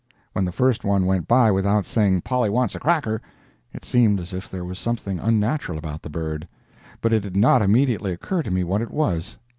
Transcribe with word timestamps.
When 0.33 0.45
the 0.45 0.51
first 0.51 0.83
one 0.83 1.05
went 1.05 1.27
by 1.27 1.51
without 1.51 1.85
saying 1.85 2.21
"Polly 2.21 2.49
wants 2.49 2.73
a 2.73 2.79
cracker," 2.79 3.21
it 3.71 3.85
seemed 3.85 4.19
as 4.19 4.33
if 4.33 4.49
there 4.49 4.65
was 4.65 4.79
something 4.79 5.19
unnatural 5.19 5.77
about 5.77 6.01
the 6.01 6.09
bird, 6.09 6.47
but 7.01 7.13
it 7.13 7.19
did 7.19 7.35
not 7.37 7.61
immediately 7.61 8.11
occur 8.11 8.41
to 8.41 8.49
me 8.49 8.63
what 8.63 8.81
it 8.81 8.89
was. 8.89 9.37